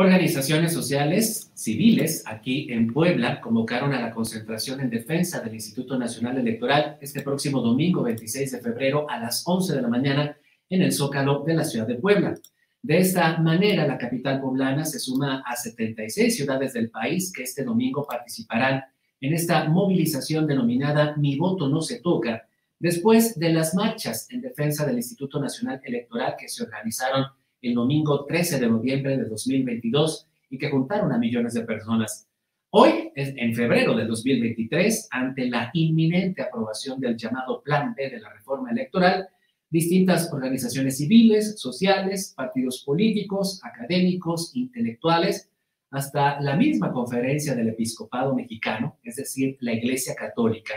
[0.00, 6.38] Organizaciones sociales civiles aquí en Puebla convocaron a la concentración en defensa del Instituto Nacional
[6.38, 10.36] Electoral este próximo domingo 26 de febrero a las 11 de la mañana
[10.70, 12.36] en el Zócalo de la ciudad de Puebla.
[12.80, 17.64] De esta manera, la capital poblana se suma a 76 ciudades del país que este
[17.64, 18.84] domingo participarán
[19.20, 22.46] en esta movilización denominada Mi voto no se toca,
[22.78, 27.26] después de las marchas en defensa del Instituto Nacional Electoral que se organizaron
[27.62, 32.28] el domingo 13 de noviembre de 2022 y que juntaron a millones de personas.
[32.70, 38.32] Hoy, en febrero de 2023, ante la inminente aprobación del llamado Plan B de la
[38.32, 39.28] reforma electoral,
[39.70, 45.50] distintas organizaciones civiles, sociales, partidos políticos, académicos, intelectuales,
[45.90, 50.74] hasta la misma conferencia del episcopado mexicano, es decir, la Iglesia Católica,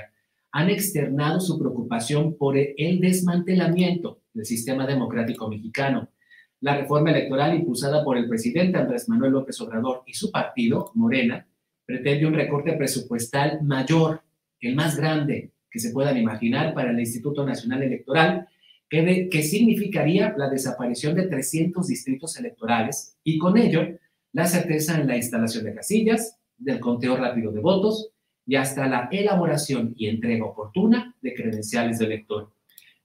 [0.53, 6.09] han externado su preocupación por el desmantelamiento del sistema democrático mexicano
[6.61, 11.45] la reforma electoral impulsada por el presidente Andrés Manuel López Obrador y su partido, Morena,
[11.85, 14.21] pretende un recorte presupuestal mayor,
[14.59, 18.47] el más grande que se puedan imaginar para el Instituto Nacional Electoral,
[18.87, 23.87] que, que significaría la desaparición de 300 distritos electorales y con ello
[24.33, 28.11] la certeza en la instalación de casillas, del conteo rápido de votos
[28.45, 32.53] y hasta la elaboración y entrega oportuna de credenciales de elector.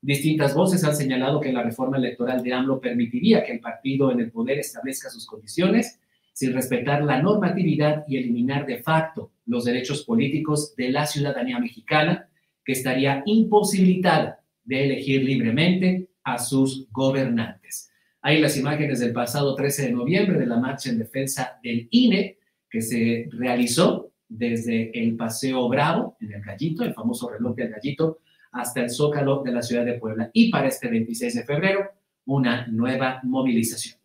[0.00, 4.20] Distintas voces han señalado que la reforma electoral de AMLO permitiría que el partido en
[4.20, 6.00] el poder establezca sus condiciones
[6.32, 12.28] sin respetar la normatividad y eliminar de facto los derechos políticos de la ciudadanía mexicana,
[12.62, 17.90] que estaría imposibilitada de elegir libremente a sus gobernantes.
[18.20, 22.36] Hay las imágenes del pasado 13 de noviembre de la marcha en defensa del INE
[22.68, 28.18] que se realizó desde el Paseo Bravo, en el Gallito, el famoso reloj del Gallito,
[28.56, 30.30] hasta el Zócalo de la ciudad de Puebla.
[30.32, 31.90] Y para este 26 de febrero,
[32.24, 33.98] una nueva movilización.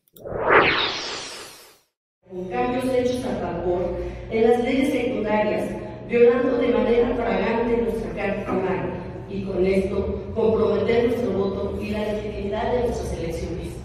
[2.50, 3.98] Cambios hechos a favor
[4.30, 5.70] en las leyes secundarias,
[6.08, 8.94] violando de manera fragante nuestra Carta Magna
[9.30, 13.76] y con esto comprometer nuestro voto y la legitimidad de nuestras elecciones.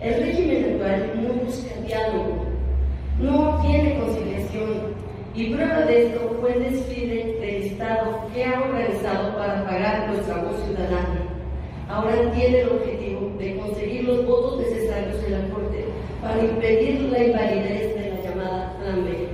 [0.00, 2.46] El régimen actual no busca diálogo,
[3.20, 4.99] no tiene conciliación
[5.34, 10.42] y prueba de esto fue el desfile del Estado que ha organizado para pagar nuestra
[10.42, 11.20] voz ciudadana.
[11.88, 15.84] Ahora tiene el objetivo de conseguir los votos necesarios en la Corte
[16.20, 19.28] para impedir la invalidez de la llamada Plan B.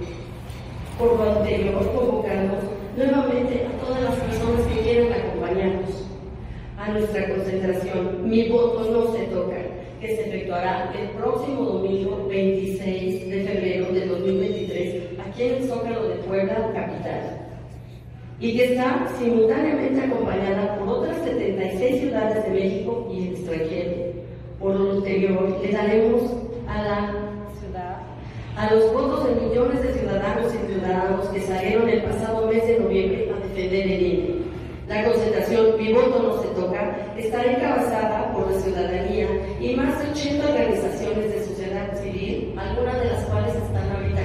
[0.98, 2.64] Por lo anterior, convocamos
[2.96, 6.06] nuevamente a todas las personas que quieran acompañarnos
[6.78, 8.28] a nuestra concentración.
[8.28, 9.56] Mi voto no se toca,
[10.00, 16.08] que se efectuará el próximo domingo 26 de febrero de 2023 aquí en el Zócalo
[16.08, 17.38] de Puebla, capital,
[18.38, 23.92] y que está simultáneamente acompañada por otras 76 ciudades de México y el extranjero.
[24.60, 26.22] Por lo anterior, le daremos
[26.68, 27.12] a la
[27.58, 27.98] ciudad,
[28.56, 32.80] a los votos de millones de ciudadanos y ciudadanos que salieron el pasado mes de
[32.80, 34.35] noviembre a defender el INE.
[34.88, 39.26] La concentración Mi voto no se toca está encabezada por la ciudadanía
[39.60, 44.22] y más de 80 organizaciones de sociedad civil, algunas de las cuales están ahorita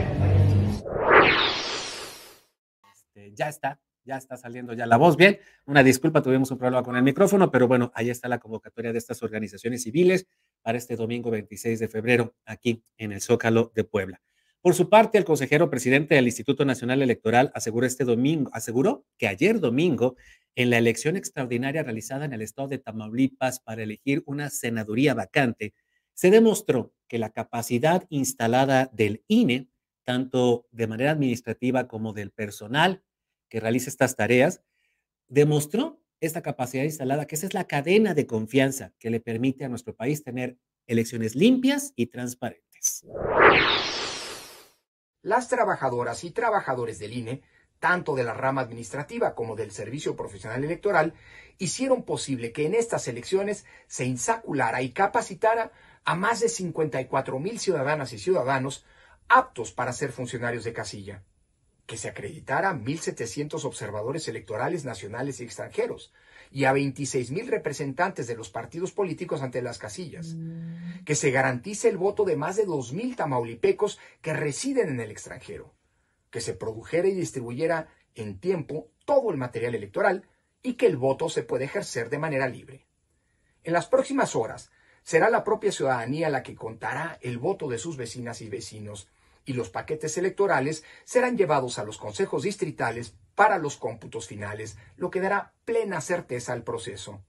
[2.94, 5.40] este, ya está, ya está saliendo ya la voz bien.
[5.66, 9.00] Una disculpa, tuvimos un problema con el micrófono, pero bueno, ahí está la convocatoria de
[9.00, 10.28] estas organizaciones civiles
[10.62, 14.22] para este domingo 26 de febrero aquí en el Zócalo de Puebla.
[14.62, 19.28] Por su parte, el consejero presidente del Instituto Nacional Electoral aseguró este domingo, aseguró que
[19.28, 20.16] ayer domingo,
[20.56, 25.74] en la elección extraordinaria realizada en el estado de Tamaulipas para elegir una senaduría vacante,
[26.14, 29.72] se demostró que la capacidad instalada del INE
[30.04, 33.04] tanto de manera administrativa como del personal
[33.50, 34.62] que realiza estas tareas,
[35.28, 39.70] demostró esta capacidad instalada, que esa es la cadena de confianza que le permite a
[39.70, 40.58] nuestro país tener
[40.88, 43.06] elecciones limpias y transparentes.
[45.24, 47.44] Las trabajadoras y trabajadores del INE,
[47.80, 51.14] tanto de la rama administrativa como del Servicio Profesional Electoral,
[51.60, 55.72] hicieron posible que en estas elecciones se insaculara y capacitara
[56.06, 58.84] a más de 54 mil ciudadanas y ciudadanos
[59.28, 61.24] aptos para ser funcionarios de casilla,
[61.86, 66.12] que se acreditara a 1.700 observadores electorales nacionales y extranjeros
[66.52, 71.04] y a 26.000 representantes de los partidos políticos ante las casillas, mm.
[71.06, 75.74] que se garantice el voto de más de 2.000 tamaulipecos que residen en el extranjero,
[76.30, 80.28] que se produjera y distribuyera en tiempo todo el material electoral
[80.62, 82.86] y que el voto se pueda ejercer de manera libre.
[83.64, 84.72] En las próximas horas
[85.04, 89.08] será la propia ciudadanía la que contará el voto de sus vecinas y vecinos
[89.46, 95.10] y los paquetes electorales serán llevados a los consejos distritales para los cómputos finales, lo
[95.10, 97.24] que dará plena certeza al proceso.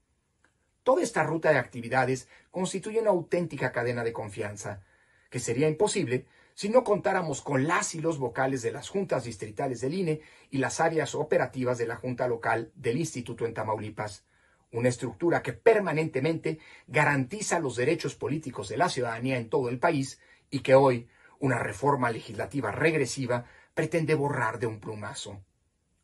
[0.83, 4.83] Toda esta ruta de actividades constituye una auténtica cadena de confianza,
[5.31, 9.81] que sería imposible si no contáramos con las y los vocales de las juntas distritales
[9.81, 10.21] del INE
[10.51, 14.23] y las áreas operativas de la Junta Local del Instituto en Tamaulipas,
[14.71, 20.19] una estructura que permanentemente garantiza los derechos políticos de la ciudadanía en todo el país
[20.51, 21.07] y que hoy
[21.39, 25.43] una reforma legislativa regresiva pretende borrar de un plumazo.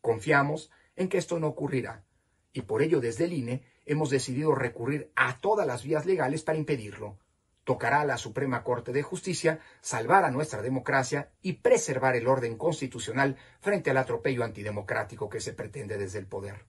[0.00, 2.04] Confiamos en que esto no ocurrirá
[2.52, 6.58] y por ello desde el INE hemos decidido recurrir a todas las vías legales para
[6.58, 7.18] impedirlo.
[7.64, 12.56] Tocará a la Suprema Corte de Justicia salvar a nuestra democracia y preservar el orden
[12.56, 16.64] constitucional frente al atropello antidemocrático que se pretende desde el poder.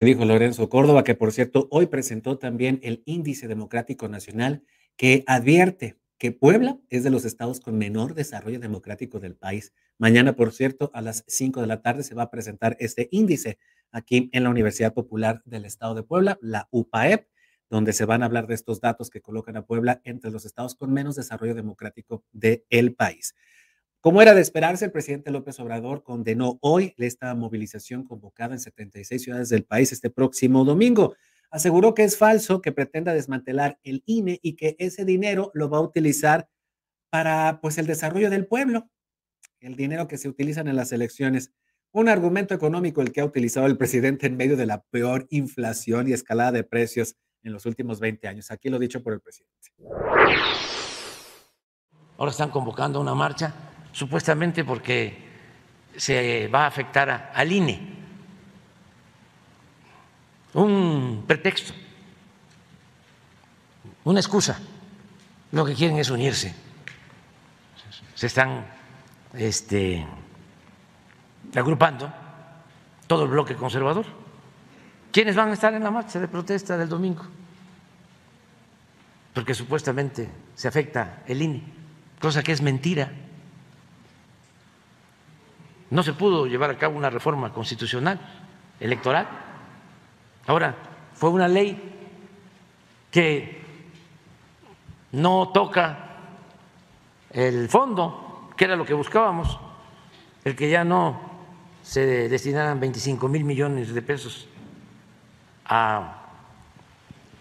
[0.00, 4.62] Dijo Lorenzo Córdoba, que por cierto hoy presentó también el Índice Democrático Nacional
[4.96, 9.72] que advierte que Puebla es de los estados con menor desarrollo democrático del país.
[9.98, 13.58] Mañana, por cierto, a las 5 de la tarde se va a presentar este índice
[13.90, 17.26] aquí en la Universidad Popular del Estado de Puebla, la UPAEP,
[17.70, 20.74] donde se van a hablar de estos datos que colocan a Puebla entre los estados
[20.74, 23.34] con menos desarrollo democrático del país.
[24.00, 29.22] Como era de esperarse, el presidente López Obrador condenó hoy esta movilización convocada en 76
[29.22, 31.14] ciudades del país este próximo domingo
[31.54, 35.78] aseguró que es falso que pretenda desmantelar el INE y que ese dinero lo va
[35.78, 36.48] a utilizar
[37.10, 38.90] para pues el desarrollo del pueblo,
[39.60, 41.52] el dinero que se utiliza en las elecciones.
[41.92, 46.08] Un argumento económico el que ha utilizado el presidente en medio de la peor inflación
[46.08, 47.14] y escalada de precios
[47.44, 48.50] en los últimos 20 años.
[48.50, 49.70] Aquí lo dicho por el presidente.
[52.18, 53.54] Ahora están convocando una marcha,
[53.92, 55.16] supuestamente porque
[55.96, 57.93] se va a afectar al INE
[60.54, 61.72] un pretexto,
[64.04, 64.58] una excusa.
[65.52, 66.54] Lo que quieren es unirse.
[68.14, 68.66] Se están
[69.34, 70.04] este,
[71.54, 72.12] agrupando
[73.06, 74.06] todo el bloque conservador.
[75.12, 77.24] ¿Quiénes van a estar en la marcha de protesta del domingo?
[79.32, 81.62] Porque supuestamente se afecta el INE,
[82.20, 83.12] cosa que es mentira.
[85.90, 88.18] No se pudo llevar a cabo una reforma constitucional
[88.80, 89.28] electoral
[90.46, 90.76] Ahora,
[91.14, 91.80] fue una ley
[93.10, 93.62] que
[95.12, 96.16] no toca
[97.30, 99.58] el fondo, que era lo que buscábamos,
[100.44, 101.20] el que ya no
[101.82, 104.48] se destinaran 25 mil millones de pesos
[105.66, 106.22] a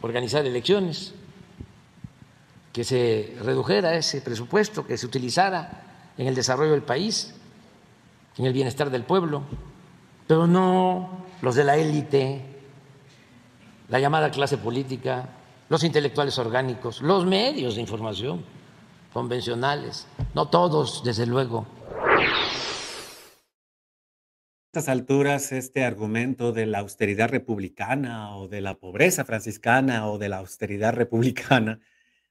[0.01, 1.13] organizar elecciones,
[2.71, 5.83] que se redujera ese presupuesto, que se utilizara
[6.17, 7.35] en el desarrollo del país,
[8.38, 9.44] en el bienestar del pueblo,
[10.27, 12.52] pero no los de la élite,
[13.89, 15.30] la llamada clase política,
[15.69, 18.44] los intelectuales orgánicos, los medios de información
[19.12, 21.68] convencionales, no todos, desde luego.
[24.63, 30.18] A estas alturas, este argumento de la austeridad republicana o de la pobreza franciscana o
[30.18, 31.79] de la austeridad republicana,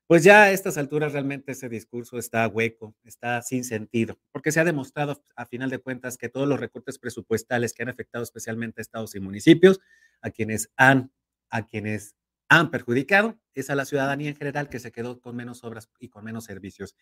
[0.08, 4.58] pues ya a estas alturas realmente ese discurso está hueco, está sin sentido, porque se
[4.58, 8.80] ha demostrado a final de cuentas que todos los recortes presupuestales que han afectado especialmente
[8.80, 9.80] a estados y municipios,
[10.20, 11.12] a quienes han
[11.52, 12.16] a quienes
[12.48, 16.08] han perjudicado es a la ciudadanía en general que se quedó con menos obras y
[16.08, 16.96] con menos servicios.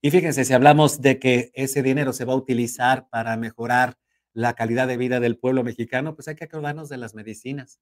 [0.00, 3.98] Y fíjense, si hablamos de que ese dinero se va a utilizar para mejorar
[4.32, 7.80] la calidad de vida del pueblo mexicano, pues hay que acordarnos de las medicinas.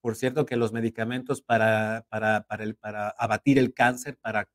[0.00, 4.48] Por cierto, que los medicamentos para, para, para, el, para abatir el cáncer, para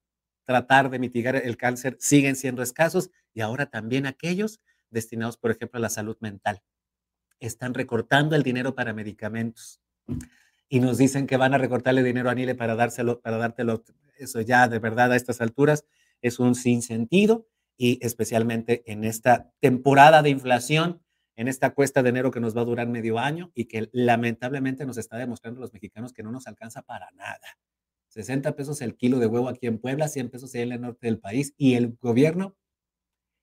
[0.45, 4.59] tratar de mitigar el cáncer, siguen siendo escasos y ahora también aquellos
[4.89, 6.61] destinados, por ejemplo, a la salud mental.
[7.39, 9.81] Están recortando el dinero para medicamentos
[10.69, 13.83] y nos dicen que van a recortarle dinero a Nile para dárselo, para dártelo,
[14.17, 15.85] eso ya de verdad a estas alturas
[16.21, 21.01] es un sinsentido y especialmente en esta temporada de inflación,
[21.35, 24.85] en esta cuesta de enero que nos va a durar medio año y que lamentablemente
[24.85, 27.59] nos está demostrando los mexicanos que no nos alcanza para nada.
[28.09, 31.19] 60 pesos el kilo de huevo aquí en Puebla, 100 pesos en el norte del
[31.19, 32.55] país y el gobierno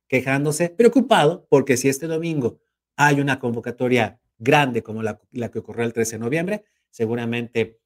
[0.09, 2.61] quejándose, preocupado, porque si este domingo
[2.97, 7.80] hay una convocatoria grande como la, la que ocurrió el 13 de noviembre, seguramente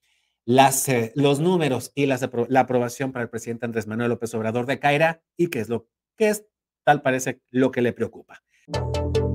[0.47, 5.49] eh, los números y la aprobación para el presidente Andrés Manuel López Obrador decaerá y
[5.49, 6.45] qué es lo que es,
[6.85, 8.43] tal parece, lo que le preocupa.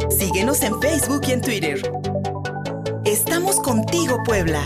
[0.09, 1.81] Síguenos en Facebook y en Twitter.
[3.05, 4.63] Estamos contigo, Puebla.